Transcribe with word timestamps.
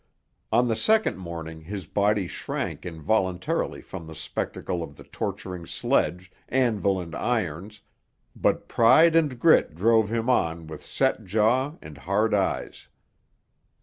On 0.51 0.67
the 0.67 0.75
second 0.75 1.17
morning 1.17 1.61
his 1.61 1.85
body 1.85 2.27
shrank 2.27 2.87
involuntarily 2.87 3.83
from 3.83 4.07
the 4.07 4.15
spectacle 4.15 4.81
of 4.81 4.95
the 4.95 5.03
torturing 5.03 5.67
sledge, 5.67 6.31
anvil 6.49 6.99
and 6.99 7.13
irons, 7.13 7.81
but 8.35 8.67
pride 8.67 9.15
and 9.15 9.37
grit 9.37 9.75
drove 9.75 10.11
him 10.11 10.27
on 10.27 10.65
with 10.65 10.83
set 10.83 11.23
jaw 11.25 11.75
and 11.83 11.99
hard 11.99 12.33
eyes. 12.33 12.87